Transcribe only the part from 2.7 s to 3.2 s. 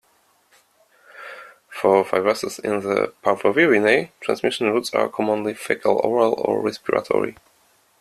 the